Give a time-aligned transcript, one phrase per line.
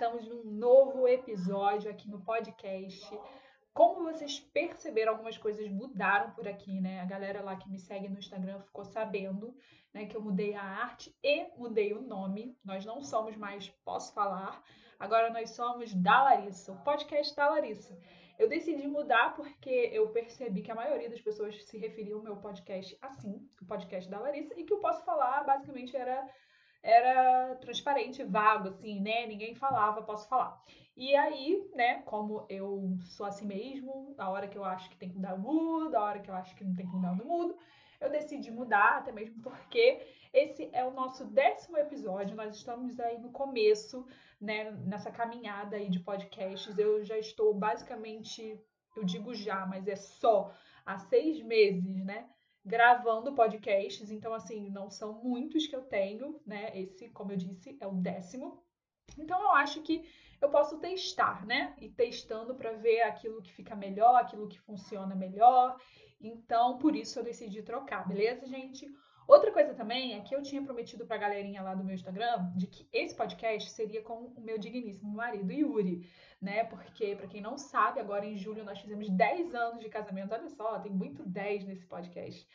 [0.00, 3.06] estamos num novo episódio aqui no podcast.
[3.74, 7.02] Como vocês perceberam, algumas coisas mudaram por aqui, né?
[7.02, 9.54] A galera lá que me segue no Instagram ficou sabendo,
[9.92, 12.56] né, que eu mudei a arte e mudei o nome.
[12.64, 14.64] Nós não somos mais Posso Falar,
[14.98, 17.94] agora nós somos da Larissa, o podcast da Larissa.
[18.38, 22.36] Eu decidi mudar porque eu percebi que a maioria das pessoas se referiam ao meu
[22.38, 26.26] podcast assim, o podcast da Larissa, e que eu posso falar basicamente era
[26.82, 29.26] era transparente, vago, assim, né?
[29.26, 30.62] Ninguém falava, posso falar.
[30.96, 35.08] E aí, né, como eu sou assim mesmo, a hora que eu acho que tem
[35.08, 37.16] que mudar, eu mudo, a hora que eu acho que não tem que mudar, eu
[37.16, 37.56] não mudo.
[38.00, 40.00] Eu decidi mudar, até mesmo porque
[40.32, 44.06] esse é o nosso décimo episódio, nós estamos aí no começo,
[44.40, 46.78] né, nessa caminhada aí de podcasts.
[46.78, 48.58] Eu já estou basicamente,
[48.96, 50.54] eu digo já, mas é só
[50.86, 52.28] há seis meses, né?
[52.64, 56.70] Gravando podcasts, então assim, não são muitos que eu tenho, né?
[56.78, 58.62] Esse, como eu disse, é o décimo.
[59.18, 60.04] Então eu acho que
[60.40, 61.74] eu posso testar, né?
[61.80, 65.76] E testando para ver aquilo que fica melhor, aquilo que funciona melhor.
[66.20, 68.86] Então, por isso eu decidi trocar, beleza, gente?
[69.26, 72.66] Outra coisa também é que eu tinha prometido pra galerinha lá do meu Instagram de
[72.66, 76.04] que esse podcast seria com o meu digníssimo marido Yuri,
[76.40, 76.64] né?
[76.64, 80.32] Porque, para quem não sabe, agora em julho nós fizemos 10 anos de casamento.
[80.32, 82.48] Olha só, tem muito 10 nesse podcast.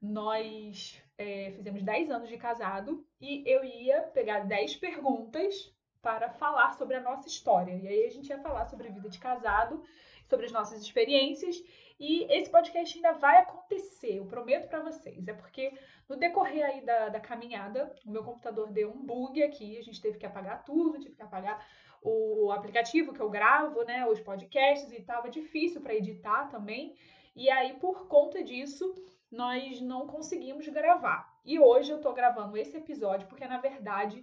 [0.00, 6.74] Nós é, fizemos 10 anos de casado e eu ia pegar 10 perguntas para falar
[6.74, 7.74] sobre a nossa história.
[7.74, 9.82] E aí a gente ia falar sobre a vida de casado,
[10.28, 11.56] sobre as nossas experiências.
[11.98, 15.26] E esse podcast ainda vai acontecer, eu prometo para vocês.
[15.26, 15.72] É porque
[16.08, 20.00] no decorrer aí da, da caminhada, o meu computador deu um bug aqui, a gente
[20.00, 21.64] teve que apagar tudo, tive que apagar
[22.04, 26.94] o aplicativo que eu gravo, né, os podcasts, e tava difícil para editar também.
[27.34, 28.94] E aí, por conta disso,
[29.30, 31.32] nós não conseguimos gravar.
[31.44, 34.22] E hoje eu tô gravando esse episódio porque, na verdade,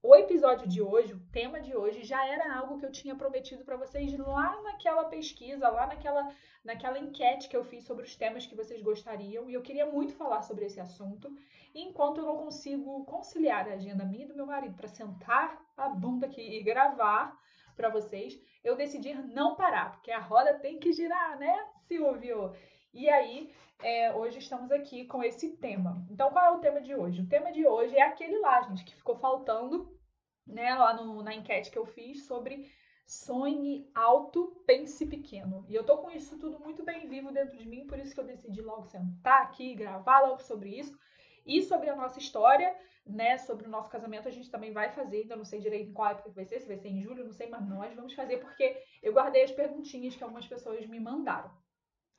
[0.00, 3.64] o episódio de hoje, o tema de hoje, já era algo que eu tinha prometido
[3.64, 6.32] para vocês lá naquela pesquisa, lá naquela,
[6.64, 9.50] naquela enquete que eu fiz sobre os temas que vocês gostariam.
[9.50, 11.28] E eu queria muito falar sobre esse assunto.
[11.74, 15.60] E enquanto eu não consigo conciliar a agenda minha e do meu marido para sentar
[15.76, 17.36] a bunda aqui e gravar
[17.76, 22.52] para vocês, eu decidi não parar, porque a roda tem que girar, né, Silvio?
[22.98, 23.48] E aí,
[23.78, 26.04] é, hoje estamos aqui com esse tema.
[26.10, 27.22] Então, qual é o tema de hoje?
[27.22, 29.96] O tema de hoje é aquele lá, gente, que ficou faltando,
[30.44, 32.68] né, lá no, na enquete que eu fiz sobre
[33.06, 35.64] sonhe alto, pense pequeno.
[35.68, 38.18] E eu tô com isso tudo muito bem vivo dentro de mim, por isso que
[38.18, 40.98] eu decidi logo sentar aqui e gravar logo sobre isso.
[41.46, 42.76] E sobre a nossa história,
[43.06, 45.94] né, sobre o nosso casamento, a gente também vai fazer, ainda não sei direito em
[45.94, 48.38] qual época vai ser, se vai ser em julho, não sei, mas nós vamos fazer
[48.38, 51.48] porque eu guardei as perguntinhas que algumas pessoas me mandaram.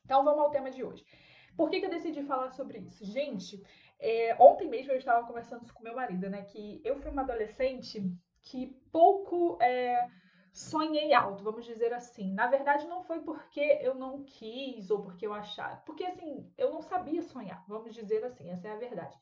[0.09, 1.05] Então vamos ao tema de hoje.
[1.55, 3.05] Por que, que eu decidi falar sobre isso?
[3.05, 3.63] Gente,
[3.99, 6.41] é, ontem mesmo eu estava conversando com meu marido, né?
[6.41, 8.01] Que eu fui uma adolescente
[8.41, 10.07] que pouco é,
[10.51, 12.33] sonhei alto, vamos dizer assim.
[12.33, 15.75] Na verdade, não foi porque eu não quis ou porque eu achava.
[15.85, 19.15] Porque, assim, eu não sabia sonhar, vamos dizer assim, essa é a verdade.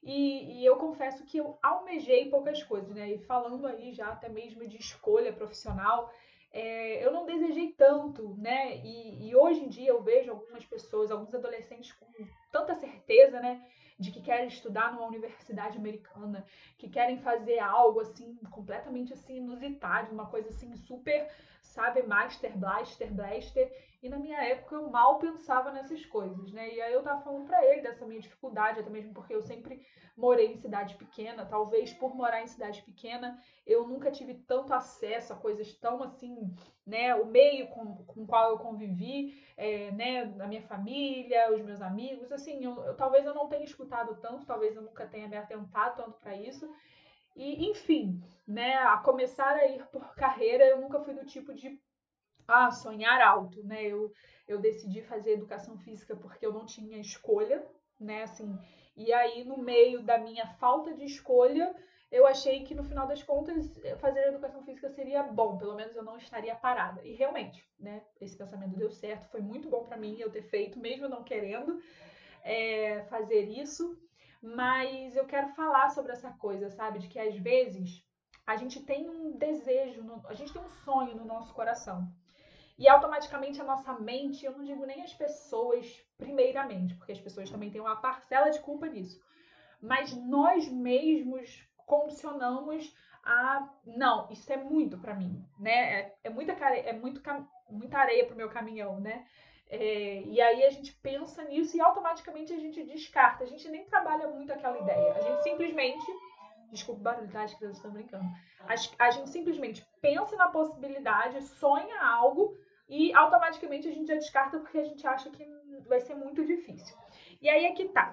[0.00, 3.10] E, e, eu confesso que eu almejei poucas coisas, né?
[3.10, 6.08] E falando aí já até mesmo de escolha profissional,
[6.52, 8.76] é, eu não desejei tanto, né?
[8.78, 12.06] E, e, hoje em dia eu vejo algumas pessoas, alguns adolescentes com
[12.50, 13.64] tanta certeza, né?
[13.98, 16.44] De que querem estudar numa universidade americana,
[16.76, 21.30] que querem fazer algo assim, completamente assim, inusitado, uma coisa assim super,
[21.62, 23.70] sabe, Master Blaster, Blaster.
[24.02, 26.74] E na minha época eu mal pensava nessas coisas, né?
[26.74, 29.84] E aí eu tava falando para ele dessa minha dificuldade, até mesmo porque eu sempre
[30.16, 35.34] morei em cidade pequena, talvez por morar em cidade pequena, eu nunca tive tanto acesso
[35.34, 36.54] a coisas tão assim,
[36.86, 37.14] né?
[37.14, 40.22] O meio com, com o qual eu convivi, é, né?
[40.40, 44.46] A minha família, os meus amigos, assim, eu, eu, talvez eu não tenha escutado tanto,
[44.46, 46.66] talvez eu nunca tenha me atentado tanto para isso.
[47.36, 48.18] E, enfim,
[48.48, 48.76] né?
[48.76, 51.78] A começar a ir por carreira, eu nunca fui do tipo de
[52.50, 53.84] ah, sonhar alto, né?
[53.84, 54.12] Eu,
[54.46, 57.64] eu decidi fazer educação física porque eu não tinha escolha,
[57.98, 58.22] né?
[58.22, 58.58] Assim,
[58.96, 61.74] e aí, no meio da minha falta de escolha,
[62.10, 66.02] eu achei que no final das contas fazer educação física seria bom, pelo menos eu
[66.02, 67.00] não estaria parada.
[67.04, 68.02] E realmente, né?
[68.20, 71.80] Esse pensamento deu certo, foi muito bom para mim eu ter feito, mesmo não querendo
[72.42, 73.96] é, fazer isso.
[74.42, 76.98] Mas eu quero falar sobre essa coisa, sabe?
[76.98, 78.02] De que às vezes
[78.46, 82.10] a gente tem um desejo, a gente tem um sonho no nosso coração.
[82.80, 87.50] E automaticamente a nossa mente, eu não digo nem as pessoas primeiramente, porque as pessoas
[87.50, 89.20] também têm uma parcela de culpa nisso.
[89.82, 92.90] Mas nós mesmos condicionamos
[93.22, 96.00] a não, isso é muito para mim, né?
[96.00, 97.20] É, é muita é muito
[97.68, 99.26] muita areia pro meu caminhão, né?
[99.68, 103.44] É, e aí a gente pensa nisso e automaticamente a gente descarta.
[103.44, 105.14] A gente nem trabalha muito aquela ideia.
[105.14, 106.06] A gente simplesmente
[106.70, 107.42] Desculpa o barulho, tá?
[107.42, 108.24] As crianças estão brincando.
[108.60, 112.56] A, a gente simplesmente pensa na possibilidade, sonha algo
[112.90, 115.46] e automaticamente a gente já descarta porque a gente acha que
[115.86, 116.96] vai ser muito difícil.
[117.40, 118.12] E aí é que tá.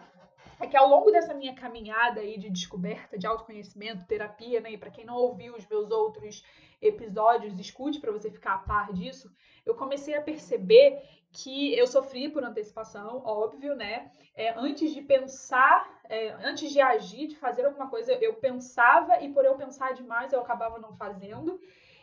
[0.60, 4.72] É que ao longo dessa minha caminhada aí de descoberta, de autoconhecimento, terapia, né?
[4.72, 6.44] E para quem não ouviu os meus outros
[6.80, 9.32] episódios, escute para você ficar a par disso.
[9.66, 11.02] Eu comecei a perceber
[11.32, 14.12] que eu sofri por antecipação, óbvio, né?
[14.36, 19.34] É, antes de pensar, é, antes de agir, de fazer alguma coisa, eu pensava e
[19.34, 21.60] por eu pensar demais eu acabava não fazendo.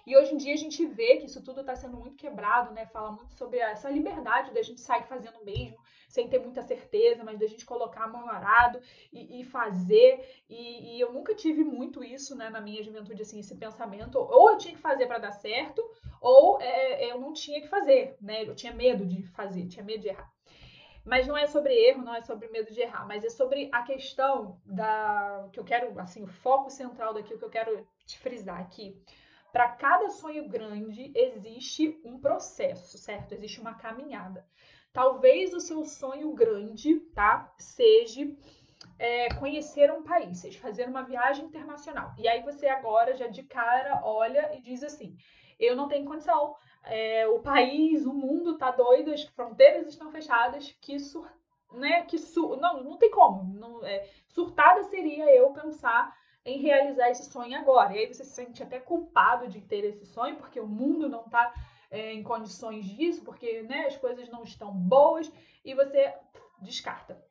[0.06, 2.84] E hoje em dia a gente vê que isso tudo está sendo muito quebrado, né?
[2.86, 5.78] Fala muito sobre essa liberdade da gente sair fazendo mesmo,
[6.08, 8.78] sem ter muita certeza, mas da gente colocar a mão no arado
[9.10, 10.42] e, e fazer.
[10.48, 14.18] E, e, eu nunca tive muito isso, né, na minha juventude, assim, esse pensamento.
[14.18, 15.82] Ou eu tinha que fazer para dar certo,
[16.20, 18.44] ou é, eu não tinha que fazer, né?
[18.44, 20.30] Eu tinha medo de fazer, tinha medo de errar.
[21.02, 23.82] Mas não é sobre erro, não é sobre medo de errar, mas é sobre a
[23.82, 28.18] questão da que eu quero, assim, o foco central daqui, o que eu quero te
[28.18, 28.98] frisar aqui
[29.54, 33.34] para cada sonho grande existe um processo, certo?
[33.34, 34.44] Existe uma caminhada.
[34.92, 38.28] Talvez o seu sonho grande, tá, seja
[38.98, 42.12] é, conhecer um país, seja fazer uma viagem internacional.
[42.18, 45.16] E aí você agora já de cara olha e diz assim:
[45.56, 50.76] eu não tenho condição, é, o país, o mundo tá doido, as fronteiras estão fechadas,
[50.80, 51.30] que sur,
[51.70, 53.54] né, que sur, não, não tem como.
[53.54, 56.12] Não, é, surtada seria eu pensar
[56.44, 57.94] em realizar esse sonho agora.
[57.94, 61.24] E aí você se sente até culpado de ter esse sonho, porque o mundo não
[61.24, 61.52] está
[61.90, 65.30] é, em condições disso, porque né, as coisas não estão boas
[65.64, 66.12] e você
[66.60, 67.22] descarta.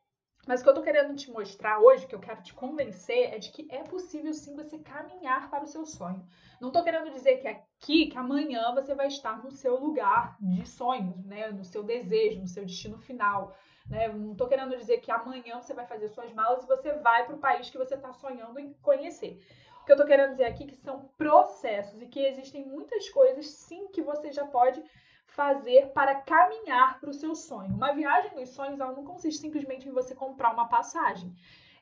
[0.46, 3.38] Mas o que eu tô querendo te mostrar hoje, que eu quero te convencer, é
[3.38, 6.26] de que é possível sim você caminhar para o seu sonho.
[6.60, 10.66] Não tô querendo dizer que aqui, que amanhã você vai estar no seu lugar de
[10.68, 11.50] sonhos, né?
[11.50, 13.56] No seu desejo, no seu destino final.
[13.88, 14.08] Né?
[14.08, 17.34] Não estou querendo dizer que amanhã você vai fazer suas malas e você vai para
[17.34, 19.40] o país que você está sonhando em conhecer.
[19.82, 23.08] O que eu estou querendo dizer aqui é que são processos e que existem muitas
[23.10, 24.82] coisas, sim, que você já pode
[25.26, 27.74] fazer para caminhar para o seu sonho.
[27.74, 31.34] Uma viagem dos sonhos ela não consiste simplesmente em você comprar uma passagem.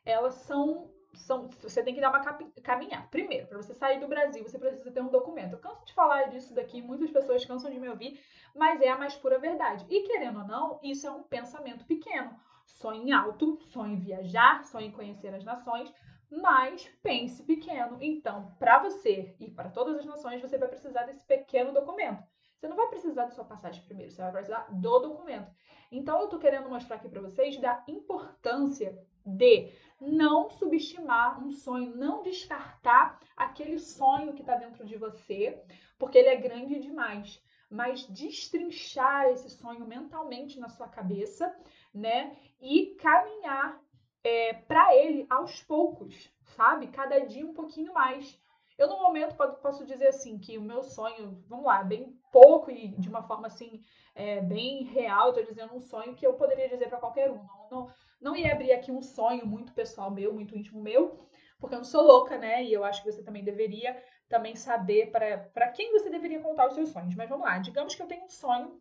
[0.05, 2.21] Elas são são, você tem que dar uma
[2.63, 3.07] caminhada.
[3.11, 5.53] Primeiro, para você sair do Brasil, você precisa ter um documento.
[5.53, 8.21] Eu canso de falar disso daqui, muitas pessoas cansam de me ouvir,
[8.55, 9.87] mas é a mais pura verdade.
[9.89, 12.35] E querendo ou não, isso é um pensamento pequeno.
[12.65, 15.93] Sonhe alto, sonhe viajar, sonhe conhecer as nações,
[16.31, 17.99] mas pense pequeno.
[18.01, 22.32] Então, para você e para todas as nações, você vai precisar desse pequeno documento.
[22.63, 25.51] Você não vai precisar da sua passagem primeiro, você vai precisar do documento.
[25.91, 31.97] Então, eu estou querendo mostrar aqui para vocês da importância de não subestimar um sonho,
[31.97, 35.61] não descartar aquele sonho que está dentro de você,
[35.99, 41.53] porque ele é grande demais, mas destrinchar esse sonho mentalmente na sua cabeça,
[41.93, 42.37] né?
[42.61, 43.83] E caminhar
[44.23, 46.87] é, para ele aos poucos, sabe?
[46.87, 48.41] Cada dia um pouquinho mais.
[48.79, 52.89] Eu, no momento, posso dizer assim, que o meu sonho, vamos lá, bem pouco e
[52.89, 53.83] de uma forma assim,
[54.15, 57.37] é, bem real, tô dizendo um sonho que eu poderia dizer para qualquer um.
[57.37, 57.91] Não, não,
[58.21, 61.29] não ia abrir aqui um sonho muito pessoal meu, muito íntimo meu,
[61.61, 62.63] porque eu não sou louca, né?
[62.65, 66.75] E eu acho que você também deveria também saber para quem você deveria contar os
[66.75, 67.15] seus sonhos.
[67.15, 68.81] Mas vamos lá, digamos que eu tenho um sonho,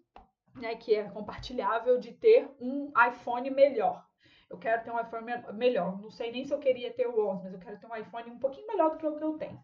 [0.55, 4.05] né, que é compartilhável de ter um iPhone melhor.
[4.51, 5.99] Eu quero ter um iPhone melhor.
[6.01, 8.31] Não sei nem se eu queria ter o 11, mas eu quero ter um iPhone
[8.31, 9.59] um pouquinho melhor do que o que eu tenho.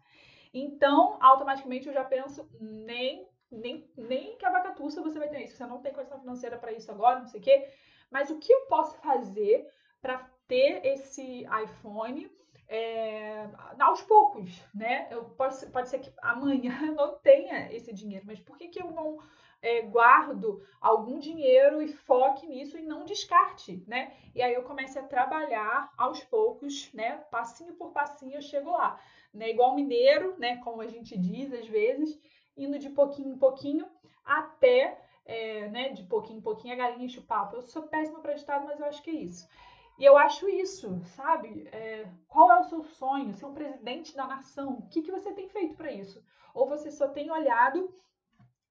[0.52, 5.56] Então, automaticamente eu já penso, nem, nem, nem que a vacatuça você vai ter isso.
[5.56, 7.68] Você não tem condição financeira para isso agora, não sei o quê.
[8.10, 9.68] Mas o que eu posso fazer
[10.00, 12.30] para ter esse iPhone
[12.66, 15.08] é, aos poucos, né?
[15.10, 18.80] Eu posso, pode ser que amanhã eu não tenha esse dinheiro, mas por que, que
[18.80, 19.18] eu não
[19.60, 24.12] é, guardo algum dinheiro e foque nisso e não descarte, né?
[24.34, 27.16] E aí eu comece a trabalhar aos poucos, né?
[27.30, 29.00] Passinho por passinho eu chego lá,
[29.32, 29.50] né?
[29.50, 30.58] Igual mineiro, né?
[30.58, 32.20] Como a gente diz às vezes,
[32.56, 33.86] indo de pouquinho em pouquinho
[34.24, 35.88] até, é, né?
[35.90, 37.56] De pouquinho em pouquinho a galinha enche o papo.
[37.56, 39.48] Eu sou péssima para ditado, mas eu acho que é isso.
[39.98, 41.68] E eu acho isso, sabe?
[41.72, 43.34] É, qual é o seu sonho?
[43.34, 44.74] Ser um presidente da nação?
[44.74, 46.24] O que, que você tem feito para isso?
[46.54, 47.92] Ou você só tem olhado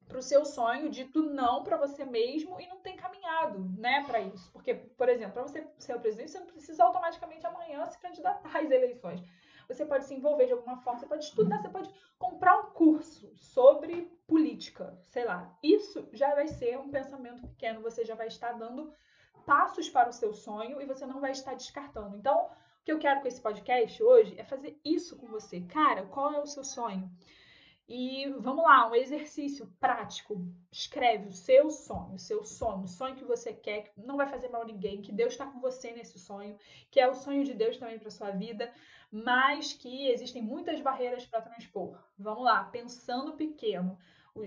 [0.07, 4.21] para o seu sonho, dito não para você mesmo e não tem caminhado, né, para
[4.21, 4.51] isso.
[4.51, 8.49] Porque, por exemplo, para você ser o presidente, você não precisa automaticamente amanhã se candidatar
[8.57, 9.21] às eleições.
[9.67, 13.29] Você pode se envolver de alguma forma, você pode estudar, você pode comprar um curso
[13.35, 15.53] sobre política, sei lá.
[15.61, 18.93] Isso já vai ser um pensamento pequeno, você já vai estar dando
[19.45, 22.15] passos para o seu sonho e você não vai estar descartando.
[22.15, 25.59] Então, o que eu quero com esse podcast hoje é fazer isso com você.
[25.61, 27.11] Cara, qual é o seu sonho?
[27.87, 30.45] E vamos lá, um exercício prático.
[30.71, 34.27] Escreve o seu sonho, o seu sonho, o sonho que você quer, que não vai
[34.27, 36.57] fazer mal a ninguém, que Deus está com você nesse sonho,
[36.91, 38.73] que é o sonho de Deus também para sua vida,
[39.09, 41.97] mas que existem muitas barreiras para transpor.
[42.17, 43.97] Vamos lá, pensando pequeno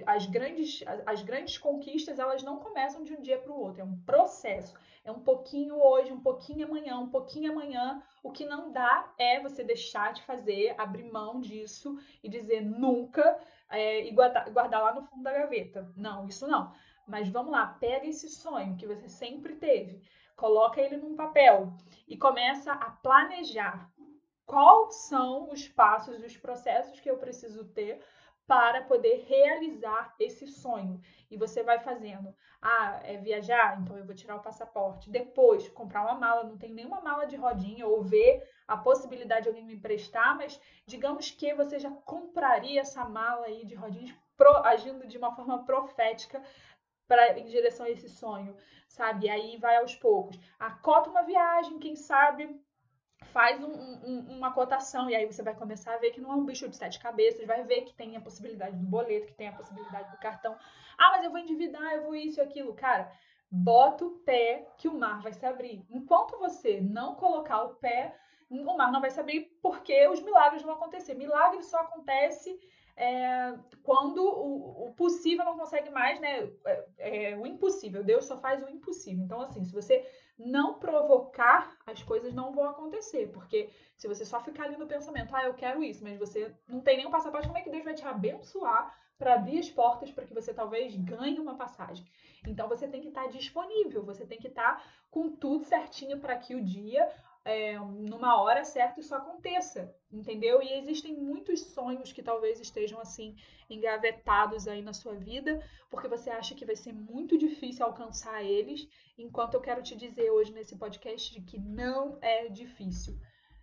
[0.07, 3.85] as grandes, as grandes conquistas elas não começam de um dia para o outro, é
[3.85, 4.75] um processo.
[5.03, 8.03] É um pouquinho hoje, um pouquinho amanhã, um pouquinho amanhã.
[8.23, 13.39] O que não dá é você deixar de fazer, abrir mão disso e dizer nunca
[13.71, 15.91] é, e guardar, guardar lá no fundo da gaveta.
[15.97, 16.73] Não, isso não.
[17.07, 20.03] Mas vamos lá, pega esse sonho que você sempre teve,
[20.37, 21.73] coloca ele num papel
[22.07, 23.91] e começa a planejar
[24.47, 28.01] quais são os passos, os processos que eu preciso ter
[28.51, 31.01] para poder realizar esse sonho.
[31.31, 32.35] E você vai fazendo.
[32.61, 33.81] Ah, é viajar?
[33.81, 35.09] Então eu vou tirar o passaporte.
[35.09, 36.43] Depois, comprar uma mala.
[36.43, 40.61] Não tem nenhuma mala de rodinha ou ver a possibilidade de alguém me emprestar, mas
[40.85, 45.65] digamos que você já compraria essa mala aí de rodinhas pro, agindo de uma forma
[45.65, 46.43] profética
[47.07, 48.57] para em direção a esse sonho,
[48.89, 49.27] sabe?
[49.27, 50.37] E aí vai aos poucos.
[50.59, 52.61] Acota uma viagem, quem sabe
[53.27, 56.35] faz um, um, uma cotação e aí você vai começar a ver que não é
[56.35, 59.49] um bicho de sete cabeças, vai ver que tem a possibilidade do boleto, que tem
[59.49, 60.57] a possibilidade do cartão.
[60.99, 62.75] Ah, mas eu vou endividar, eu vou isso e aquilo.
[62.75, 63.11] Cara,
[63.51, 65.85] bota o pé que o mar vai se abrir.
[65.91, 68.15] Enquanto você não colocar o pé,
[68.49, 71.15] o mar não vai se abrir porque os milagres vão acontecer.
[71.15, 72.59] Milagre só acontece
[72.97, 76.51] é, quando o, o, possível não consegue mais, né?
[76.67, 78.05] É, é, o impossível.
[78.05, 79.25] Deus só faz o impossível.
[79.25, 80.07] Então, assim, se você
[80.45, 83.29] não provocar, as coisas não vão acontecer.
[83.33, 86.81] Porque se você só ficar ali no pensamento, ah, eu quero isso, mas você não
[86.81, 90.25] tem nenhum passaporte, como é que Deus vai te abençoar para abrir as portas para
[90.25, 92.05] que você talvez ganhe uma passagem?
[92.47, 96.19] Então você tem que estar tá disponível, você tem que estar tá com tudo certinho
[96.19, 97.07] para que o dia
[97.45, 100.63] é, numa hora certa isso aconteça, entendeu?
[100.63, 103.35] E existem muitos sonhos que talvez estejam assim
[103.69, 108.87] engavetados aí na sua vida, porque você acha que vai ser muito difícil alcançar eles,
[109.17, 113.19] enquanto eu quero te dizer hoje nesse podcast de que não é difícil.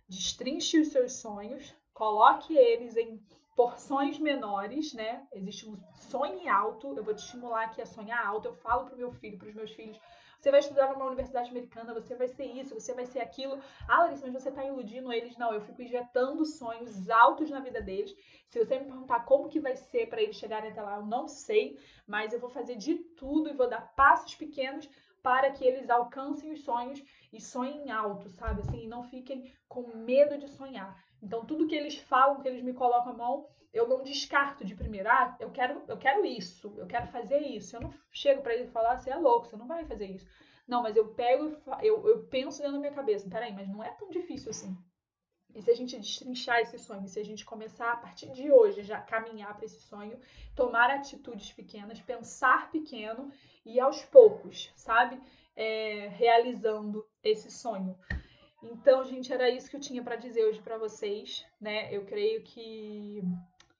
[0.08, 3.20] Destrinche os seus sonhos, coloque eles em
[3.54, 5.26] porções menores, né?
[5.32, 8.96] Existe um sonho alto, eu vou te estimular aqui a sonhar alto, eu falo pro
[8.96, 10.00] meu filho, para os meus filhos,
[10.38, 13.60] você vai estudar numa universidade americana, você vai ser isso, você vai ser aquilo.
[13.88, 15.36] Ah, Larissa, mas você está iludindo eles.
[15.36, 18.14] Não, eu fico injetando sonhos altos na vida deles.
[18.48, 21.26] Se você me perguntar como que vai ser para eles chegarem até lá, eu não
[21.26, 24.88] sei, mas eu vou fazer de tudo e vou dar passos pequenos
[25.22, 28.60] para que eles alcancem os sonhos e sonhem alto, sabe?
[28.60, 31.02] Assim, não fiquem com medo de sonhar.
[31.22, 34.74] Então, tudo que eles falam, que eles me colocam a mão, eu não descarto de
[34.74, 37.76] primeira, ah, eu quero, eu quero isso, eu quero fazer isso.
[37.76, 40.26] Eu não chego para ele e falar, você é louco, você não vai fazer isso.
[40.66, 43.90] Não, mas eu pego, eu, eu penso dentro da minha cabeça, peraí, mas não é
[43.92, 44.76] tão difícil assim.
[45.54, 48.82] E se a gente destrinchar esse sonho, se a gente começar a partir de hoje
[48.82, 50.20] já caminhar para esse sonho,
[50.54, 53.32] tomar atitudes pequenas, pensar pequeno
[53.64, 55.20] e aos poucos, sabe?
[55.56, 57.98] É, realizando esse sonho.
[58.62, 61.94] Então, gente, era isso que eu tinha para dizer hoje para vocês, né?
[61.94, 63.22] Eu creio que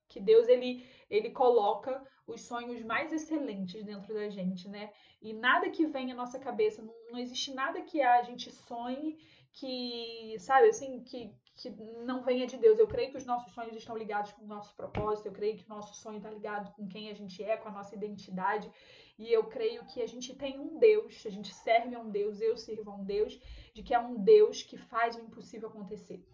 [0.09, 4.93] que Deus ele ele coloca os sonhos mais excelentes dentro da gente, né?
[5.21, 9.19] E nada que vem à nossa cabeça, não, não existe nada que a gente sonhe
[9.53, 11.71] que, sabe, assim, que, que
[12.05, 12.79] não venha de Deus.
[12.79, 15.65] Eu creio que os nossos sonhos estão ligados com o nosso propósito, eu creio que
[15.65, 18.71] o nosso sonho está ligado com quem a gente é, com a nossa identidade.
[19.19, 22.41] E eu creio que a gente tem um Deus, a gente serve a um Deus,
[22.41, 23.39] eu sirvo a um Deus,
[23.75, 26.25] de que é um Deus que faz o impossível acontecer.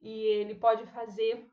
[0.00, 1.48] E ele pode fazer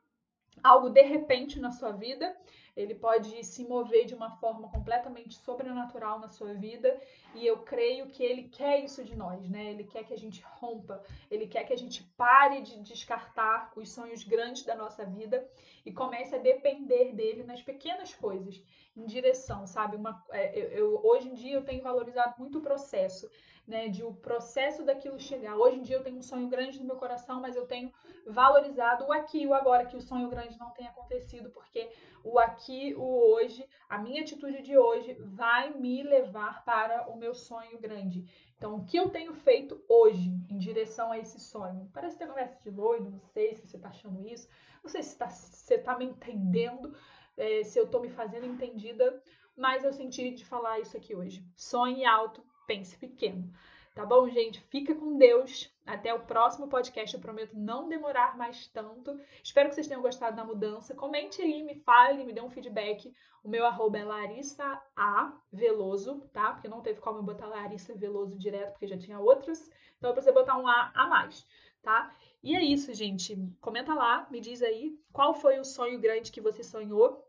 [0.63, 2.35] algo de repente na sua vida,
[2.79, 6.97] ele pode se mover de uma forma completamente sobrenatural na sua vida,
[7.35, 9.71] e eu creio que ele quer isso de nós, né?
[9.71, 13.89] Ele quer que a gente rompa, ele quer que a gente pare de descartar os
[13.91, 15.45] sonhos grandes da nossa vida
[15.85, 18.63] e comece a depender dele nas pequenas coisas,
[18.95, 19.97] em direção, sabe?
[19.97, 23.29] Uma, é, eu, eu, hoje em dia eu tenho valorizado muito o processo
[23.69, 25.55] né, de o processo daquilo chegar.
[25.55, 27.93] Hoje em dia eu tenho um sonho grande no meu coração, mas eu tenho
[28.25, 31.87] valorizado o aqui e o agora, que o sonho grande não tem acontecido, porque
[32.23, 37.33] o aqui, o hoje, a minha atitude de hoje vai me levar para o meu
[37.33, 38.25] sonho grande.
[38.57, 41.89] Então, o que eu tenho feito hoje em direção a esse sonho?
[41.93, 44.49] Parece ter conversa de doido, não sei se você está achando isso,
[44.83, 46.95] não sei se tá, você está me entendendo,
[47.37, 49.21] é, se eu estou me fazendo entendida,
[49.55, 51.45] mas eu senti de falar isso aqui hoje.
[51.55, 53.51] Sonhe alto, pense pequeno.
[53.99, 54.61] Tá bom, gente?
[54.69, 55.69] Fica com Deus.
[55.85, 57.13] Até o próximo podcast.
[57.13, 59.19] Eu prometo não demorar mais tanto.
[59.43, 60.95] Espero que vocês tenham gostado da mudança.
[60.95, 63.13] Comente aí, me fale, me dê um feedback.
[63.43, 66.53] O meu arroba é Larissa A Veloso, tá?
[66.53, 69.69] Porque não teve como eu botar Larissa Veloso direto, porque já tinha outras.
[69.97, 71.45] Então eu precisei botar um A a mais,
[71.83, 72.15] tá?
[72.41, 73.35] E é isso, gente.
[73.59, 77.27] Comenta lá, me diz aí qual foi o sonho grande que você sonhou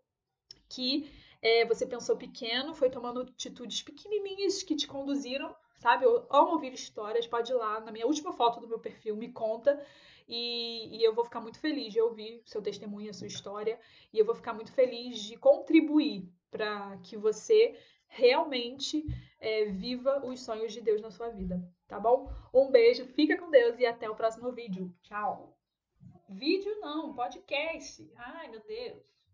[0.68, 1.10] que
[1.42, 6.04] é, você pensou pequeno, foi tomando atitudes pequenininhas que te conduziram, sabe?
[6.04, 9.32] Eu amo ouvir histórias, pode ir lá na minha última foto do meu perfil, me
[9.32, 9.84] conta.
[10.28, 13.80] E, e eu vou ficar muito feliz de ouvir seu testemunho, a sua história.
[14.12, 19.04] E eu vou ficar muito feliz de contribuir para que você realmente
[19.40, 22.30] é, viva os sonhos de Deus na sua vida, tá bom?
[22.52, 24.94] Um beijo, fica com Deus e até o próximo vídeo.
[25.02, 25.56] Tchau!
[26.28, 28.08] Vídeo não, podcast.
[28.16, 29.19] Ai, meu Deus.